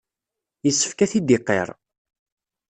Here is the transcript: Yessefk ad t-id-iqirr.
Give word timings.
Yessefk 0.65 0.99
ad 0.99 1.09
t-id-iqirr. 1.11 1.69